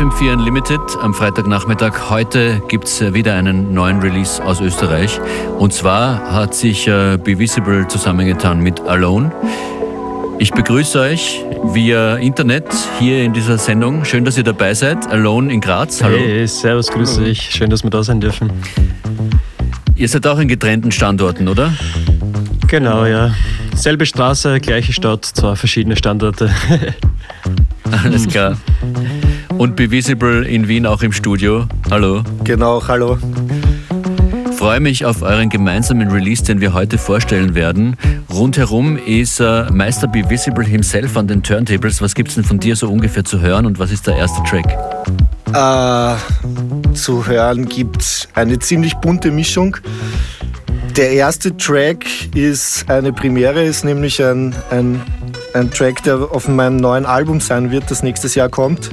[0.00, 2.08] FM4 Unlimited am Freitagnachmittag.
[2.08, 5.20] Heute gibt es wieder einen neuen Release aus Österreich.
[5.58, 9.30] Und zwar hat sich äh, Be Visible zusammengetan mit Alone.
[10.38, 11.44] Ich begrüße euch
[11.74, 12.64] via Internet
[12.98, 14.06] hier in dieser Sendung.
[14.06, 15.06] Schön, dass ihr dabei seid.
[15.06, 16.02] Alone in Graz.
[16.02, 16.16] Hallo.
[16.16, 17.50] Hey, servus, grüße dich.
[17.50, 18.50] Schön, dass wir da sein dürfen.
[19.96, 21.74] Ihr seid auch in getrennten Standorten, oder?
[22.68, 23.34] Genau, ja.
[23.74, 26.50] Selbe Straße, gleiche Stadt, zwar verschiedene Standorte.
[28.02, 28.56] Alles klar.
[29.60, 31.66] Und Be Visible in Wien auch im Studio.
[31.90, 32.22] Hallo.
[32.44, 33.18] Genau, hallo.
[34.56, 37.98] Freue mich auf euren gemeinsamen Release, den wir heute vorstellen werden.
[38.32, 42.00] Rundherum ist äh, Meister Be Visible himself an den Turntables.
[42.00, 44.42] Was gibt es denn von dir so ungefähr zu hören und was ist der erste
[44.44, 44.64] Track?
[45.52, 49.76] Äh, zu hören gibt es eine ziemlich bunte Mischung.
[50.96, 55.02] Der erste Track ist eine Premiere, ist nämlich ein, ein
[55.52, 58.90] ein Track, der auf meinem neuen Album sein wird, das nächstes Jahr kommt.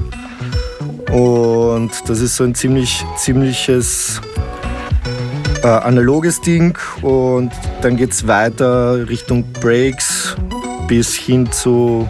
[1.11, 4.21] Und das ist so ein ziemlich, ziemliches
[5.63, 6.77] äh, analoges Ding.
[7.01, 10.35] Und dann geht es weiter Richtung Breaks
[10.87, 12.09] bis hin zu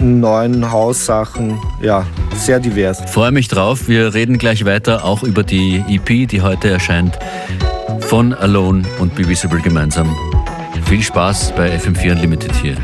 [0.00, 1.58] neuen Haussachen.
[1.80, 3.00] Ja, sehr divers.
[3.10, 3.88] Freue mich drauf.
[3.88, 7.18] Wir reden gleich weiter auch über die EP, die heute erscheint.
[8.00, 10.14] Von Alone und Be Visible gemeinsam.
[10.86, 12.76] Viel Spaß bei FM4 Unlimited hier.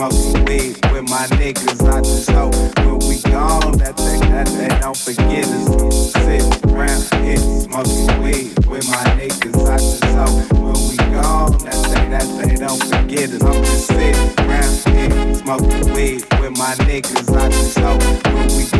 [0.00, 1.86] smoking weed with my niggas.
[1.86, 6.12] I just hope when we gone that they, that they don't forget us.
[6.12, 9.68] Sit around here smoking weed with my niggas.
[9.68, 13.42] I just hope when we gone that they, that they don't forget us.
[13.42, 17.36] I'm just sitting around here smoking weed with my niggas.
[17.36, 18.79] I just hope when we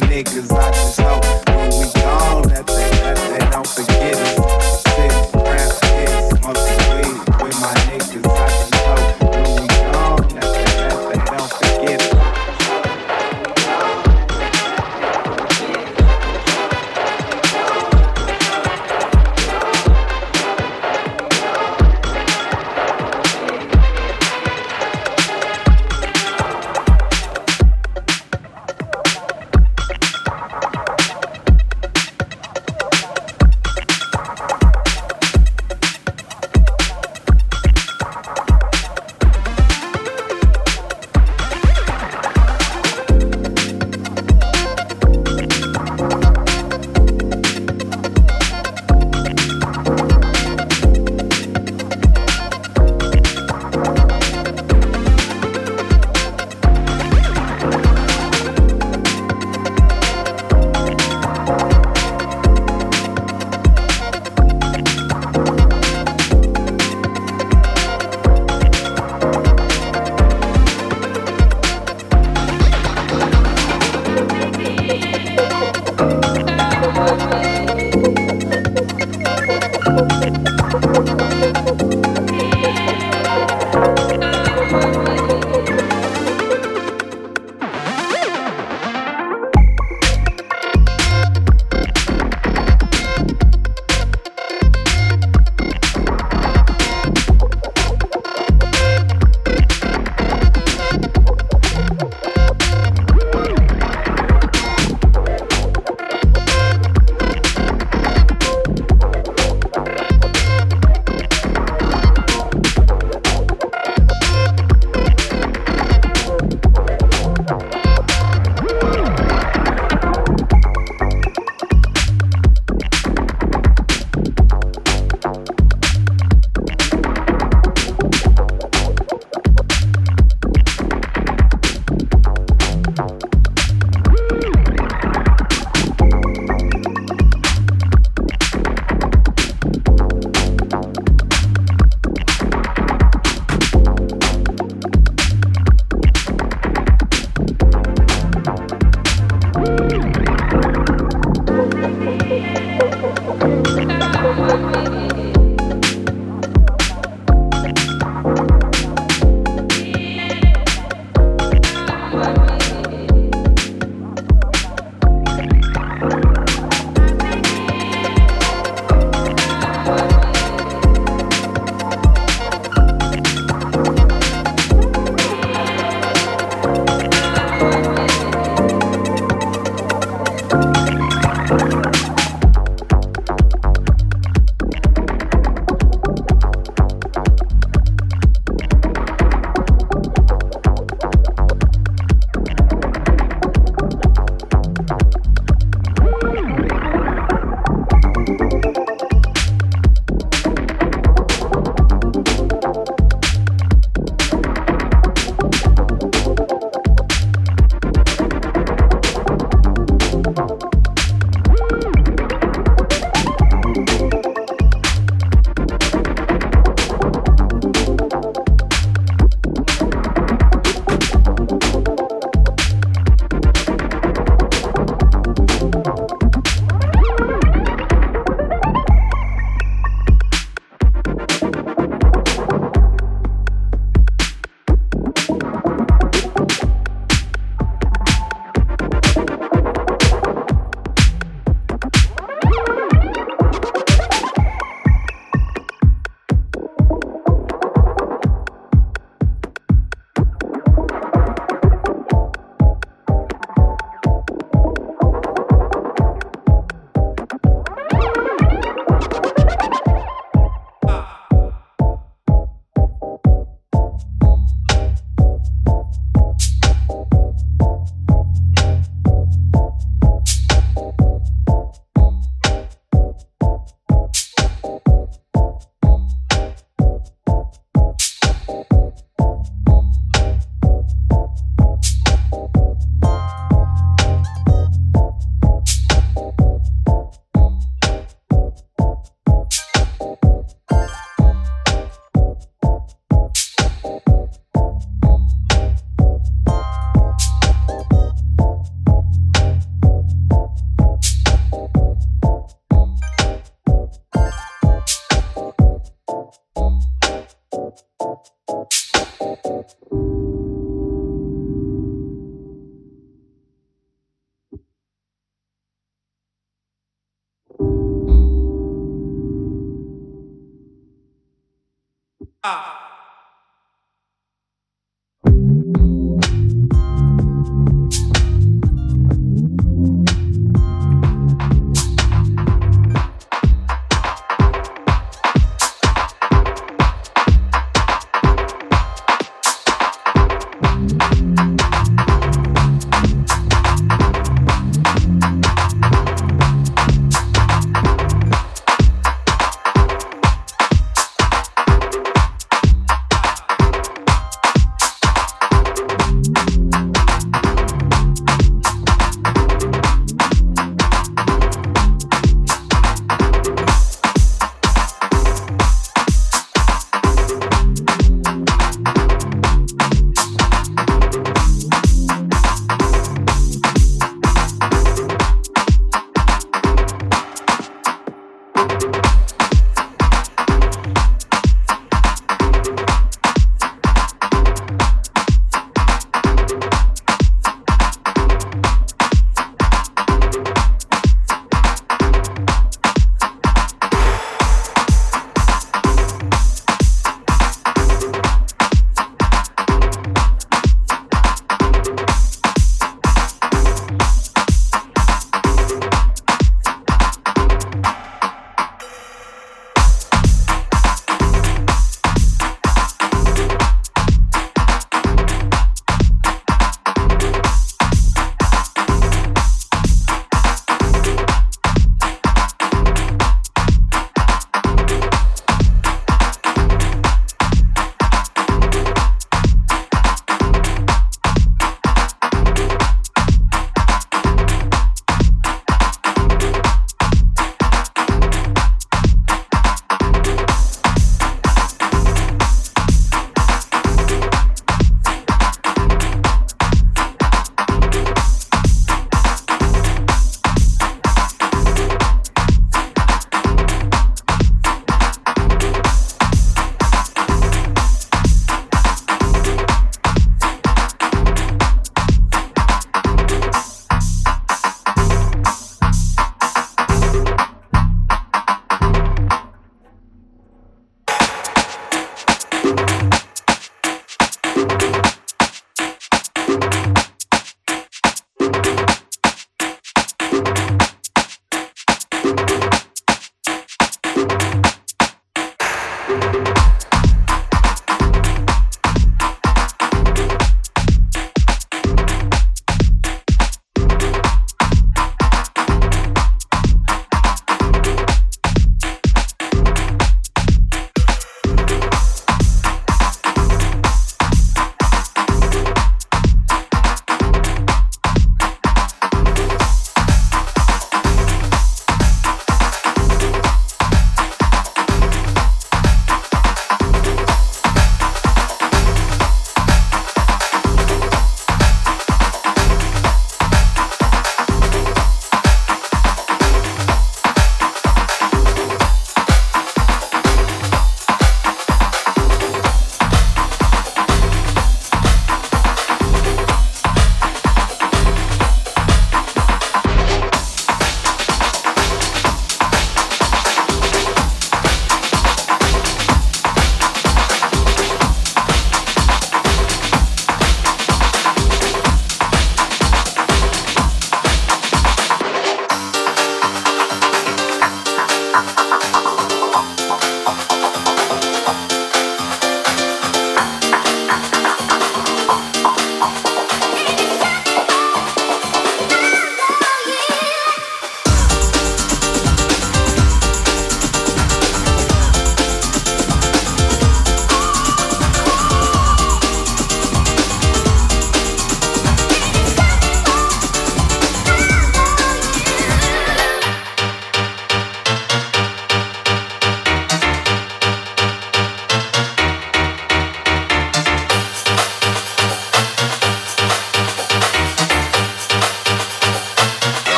[0.00, 1.53] niggas, I just know.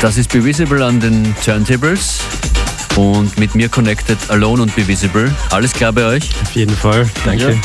[0.00, 2.20] Das ist Be Visible an den Turntables
[2.94, 5.28] und mit mir connected Alone und Be Visible.
[5.50, 6.30] Alles klar bei euch?
[6.40, 7.58] Auf jeden Fall, danke.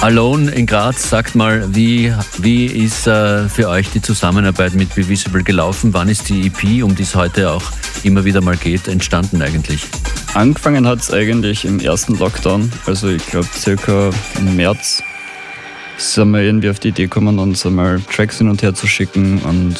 [0.00, 5.06] Alone in Graz, sagt mal, wie, wie ist äh, für euch die Zusammenarbeit mit Be
[5.06, 5.92] Visible gelaufen?
[5.92, 7.64] Wann ist die EP, um die es heute auch
[8.02, 9.82] immer wieder mal geht, entstanden eigentlich?
[10.32, 15.02] Angefangen hat es eigentlich im ersten Lockdown, also ich glaube circa im März
[15.98, 19.38] sind wir irgendwie auf die Idee gekommen, uns einmal Tracks hin und her zu schicken
[19.40, 19.76] und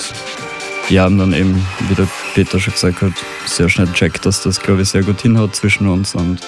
[0.89, 3.13] wir haben dann eben, wie der Peter schon gesagt hat,
[3.47, 6.41] sehr schnell checkt, dass das glaube ich sehr gut hinhaut zwischen uns und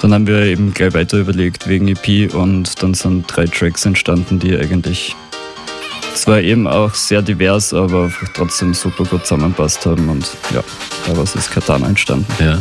[0.00, 4.38] dann haben wir eben gleich weiter überlegt wegen EP und dann sind drei Tracks entstanden,
[4.38, 5.14] die eigentlich
[6.14, 10.62] zwar eben auch sehr divers, aber trotzdem super gut zusammenpasst haben und ja,
[11.06, 12.26] daraus ist Katana entstanden.
[12.38, 12.58] Ja.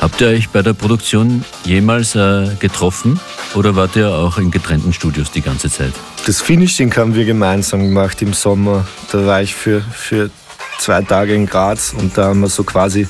[0.00, 3.18] Habt ihr euch bei der Produktion jemals äh, getroffen
[3.54, 5.92] oder wart ihr auch in getrennten Studios die ganze Zeit?
[6.26, 8.86] Das Finishing haben wir gemeinsam gemacht im Sommer.
[9.10, 10.30] Da war ich für, für
[10.78, 13.06] zwei Tage in Graz und da haben wir so quasi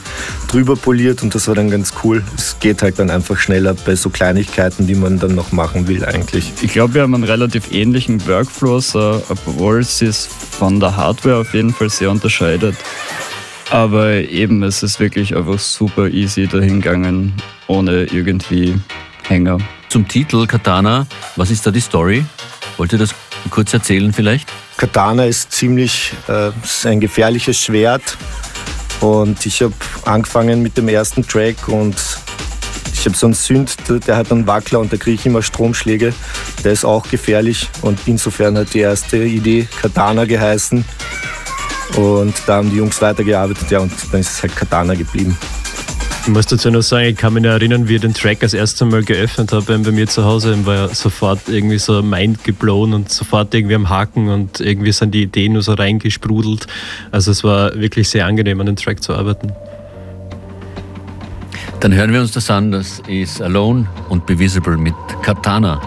[0.48, 2.24] drüber poliert und das war dann ganz cool.
[2.36, 6.04] Es geht halt dann einfach schneller bei so Kleinigkeiten, die man dann noch machen will
[6.04, 6.52] eigentlich.
[6.62, 11.36] Ich glaube, wir haben einen relativ ähnlichen Workflow, so, obwohl es sich von der Hardware
[11.36, 12.76] auf jeden Fall sehr unterscheidet.
[13.70, 17.34] Aber eben, es ist wirklich einfach super easy dahingegangen,
[17.66, 18.80] ohne irgendwie
[19.26, 19.58] Hänger.
[19.90, 21.06] Zum Titel Katana,
[21.36, 22.24] was ist da die Story?
[22.78, 23.14] Wollt ihr das
[23.50, 24.48] kurz erzählen vielleicht?
[24.78, 28.16] Katana ist ziemlich äh, ist ein gefährliches Schwert
[29.00, 29.74] und ich habe
[30.04, 31.96] angefangen mit dem ersten Track und
[32.92, 33.76] ich habe so einen Synth,
[34.06, 36.14] der hat einen Wackler und da kriege ich immer Stromschläge.
[36.64, 40.84] Der ist auch gefährlich und insofern hat die erste Idee Katana geheißen.
[41.96, 45.36] Und da haben die Jungs weitergearbeitet, ja, und dann ist es halt Katana geblieben.
[46.28, 48.84] Ich muss dazu noch sagen, ich kann mich erinnern, wie ich den Track das erste
[48.84, 50.58] Mal geöffnet habe bei mir zu Hause.
[50.60, 55.14] Ich war sofort irgendwie so mind geblown und sofort irgendwie am Haken und irgendwie sind
[55.14, 56.66] die Ideen nur so reingesprudelt.
[57.12, 59.54] Also es war wirklich sehr angenehm, an dem Track zu arbeiten.
[61.80, 62.72] Dann hören wir uns das an.
[62.72, 65.80] Das ist Alone und Be Visible mit Katana.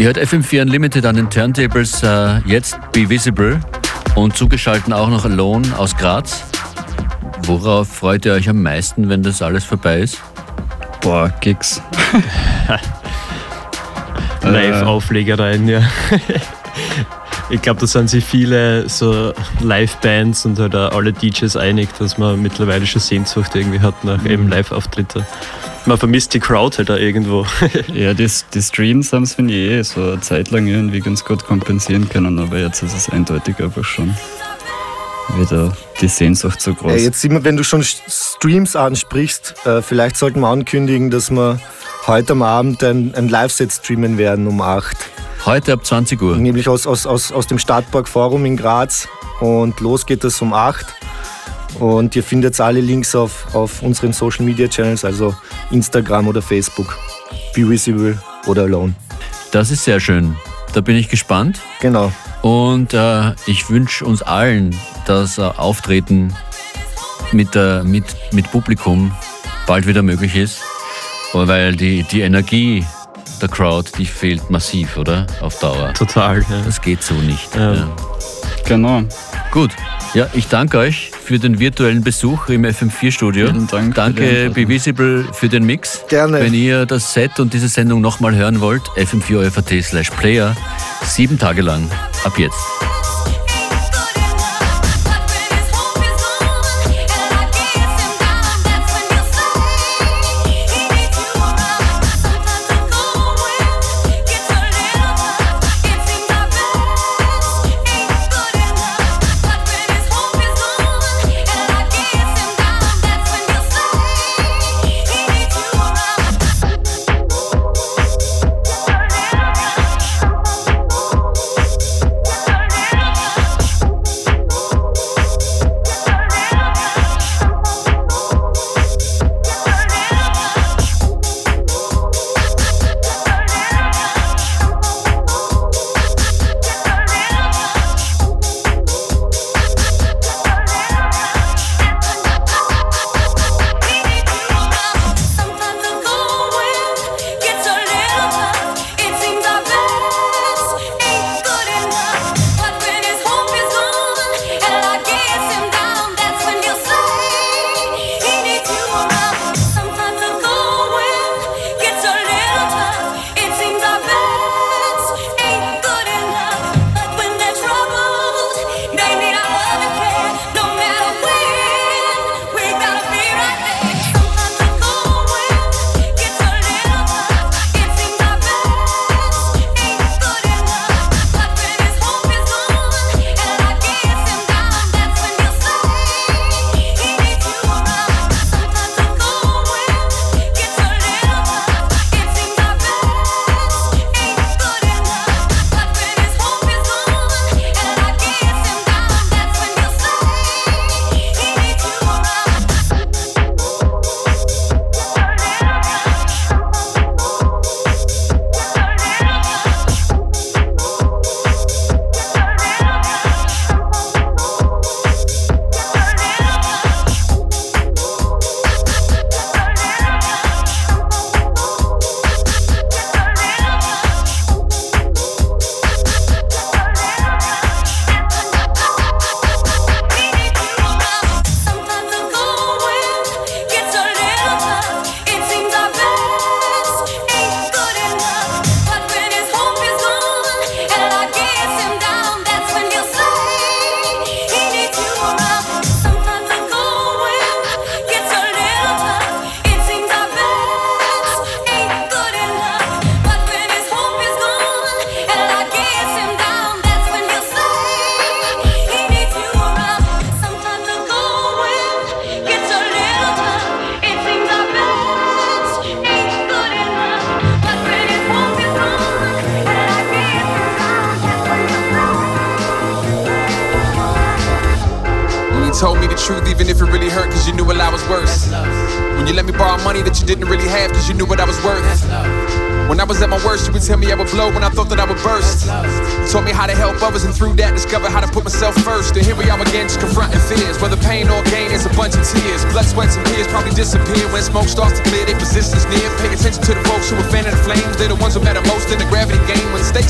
[0.00, 3.60] Ihr hört FM4 Unlimited an den Turntables, äh, jetzt Be Visible
[4.14, 6.42] und zugeschaltet auch noch Alone aus Graz.
[7.42, 10.22] Worauf freut ihr euch am meisten, wenn das alles vorbei ist?
[11.02, 11.82] Boah, Gigs.
[14.42, 15.82] Live-Auflegereien, ja.
[17.50, 22.16] Ich glaube, da sind sich viele so Live-Bands und halt auch alle DJs einig, dass
[22.16, 25.26] man mittlerweile schon Sehnsucht irgendwie hat nach eben Live-Auftritte.
[25.86, 27.46] Man vermisst die Crowd halt da irgendwo.
[27.92, 31.24] Ja, die, die Streams haben es, finde ich, eh so eine Zeit lang irgendwie ganz
[31.24, 34.14] gut kompensieren können, aber jetzt ist es eindeutig einfach schon
[35.38, 36.92] wieder die Sehnsucht so groß.
[36.92, 41.30] Äh, jetzt sieht man, wenn du schon Streams ansprichst, äh, vielleicht sollten wir ankündigen, dass
[41.30, 41.60] wir
[42.06, 44.96] heute am Abend ein, ein Live-Set streamen werden um 8.
[45.46, 46.36] Heute ab 20 Uhr.
[46.36, 49.08] Nämlich aus, aus, aus, aus dem Stadtpark Forum in Graz.
[49.40, 50.86] Und los geht es um 8.
[51.78, 55.34] Und ihr findet alle Links auf, auf unseren Social Media Channels, also
[55.70, 56.98] Instagram oder Facebook.
[57.54, 58.94] Be Visible oder Alone.
[59.52, 60.36] Das ist sehr schön.
[60.72, 61.60] Da bin ich gespannt.
[61.80, 62.12] Genau.
[62.42, 64.74] Und äh, ich wünsche uns allen,
[65.06, 66.34] dass äh, Auftreten
[67.32, 69.12] mit, äh, mit, mit Publikum
[69.66, 70.60] bald wieder möglich ist.
[71.32, 72.84] Weil die, die Energie
[73.40, 75.26] der Crowd, die fehlt massiv, oder?
[75.40, 75.92] Auf Dauer.
[75.94, 76.40] Total.
[76.42, 76.62] Ja.
[76.64, 77.54] Das geht so nicht.
[77.54, 77.74] Ja.
[77.74, 77.96] Ja.
[78.66, 79.02] Genau.
[79.50, 79.70] Gut.
[80.14, 83.46] Ja, ich danke euch für den virtuellen Besuch im FM4-Studio.
[83.46, 84.54] Vielen Dank Danke Einladung.
[84.54, 86.02] Be Visible für den Mix.
[86.08, 86.40] Gerne.
[86.40, 90.56] Wenn ihr das Set und diese Sendung nochmal hören wollt, fm4.at slash player.
[91.04, 91.88] Sieben Tage lang.
[92.24, 92.79] Ab jetzt.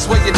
[0.08, 0.29] where you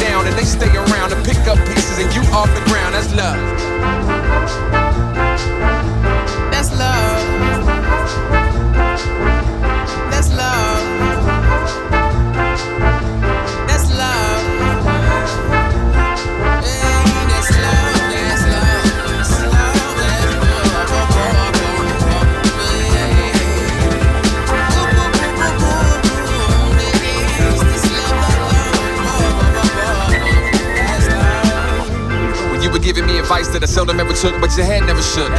[34.22, 35.34] took, but your head never shook.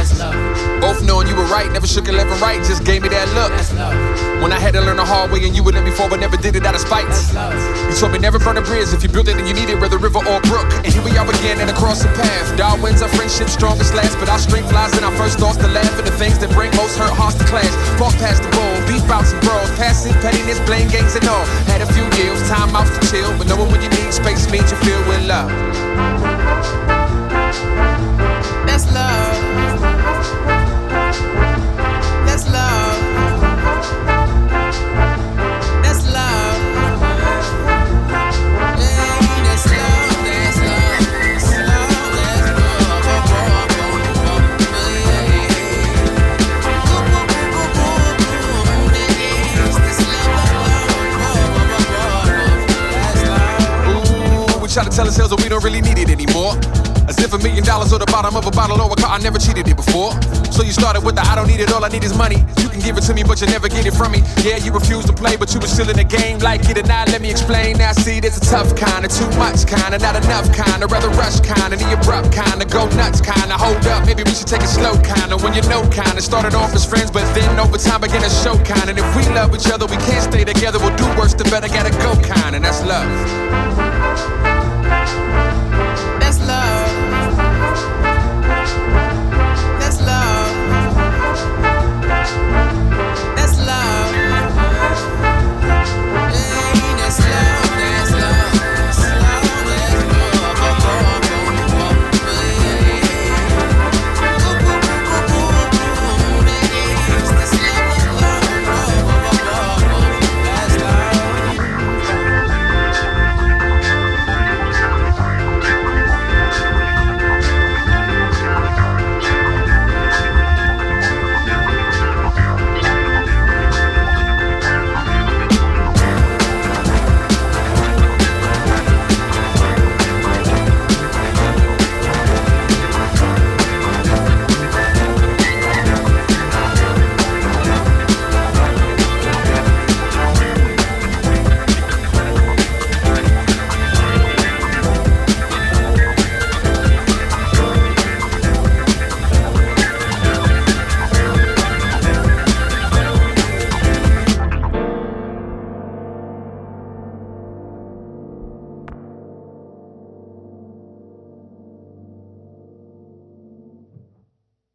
[0.84, 3.24] Both knowing you were right, never shook a left and right, just gave me that
[3.32, 3.48] look.
[4.44, 6.20] When I had to learn the hard way and you would let me fall, but
[6.20, 7.08] never did it out of spite.
[7.88, 9.80] You told me never burn a bridge if you built it and you need it,
[9.80, 10.68] whether river or brook.
[10.84, 12.44] And here we are again and across the path.
[12.60, 15.96] Darwin's our friendship strongest last, but our strength lies in our first thoughts to laugh
[15.96, 17.72] at the things that bring most hurt hearts to clash.
[17.96, 21.48] Walk past the bowl, beef bouts and brawls, passing pettiness, blame games and all.
[21.72, 24.68] Had a few years, time out to chill, but knowing when you need space means
[24.68, 26.33] you feel with love.
[54.94, 56.54] Tell ourselves that we don't really need it anymore.
[57.10, 59.18] As if a million dollars or the bottom of a bottle or a car, I
[59.18, 60.14] never cheated it before.
[60.54, 62.38] So you started with the I don't need it, all I need is money.
[62.62, 64.22] You can give it to me, but you never get it from me.
[64.46, 66.38] Yeah, you refuse to play, but you were still in the game.
[66.38, 67.76] Like it or not, let me explain.
[67.82, 70.94] Now, see, there's a tough kind, of too much kind, of not enough kind, of
[70.94, 74.06] rather rush kind, of the abrupt kind, of go nuts kind, of hold up.
[74.06, 76.70] Maybe we should take it slow kind, of when you know kind, of started off
[76.70, 78.88] as friends, but then over time began to show kind.
[78.88, 81.66] And if we love each other, we can't stay together, we'll do worse, the better
[81.66, 84.53] gotta go kind, and that's love.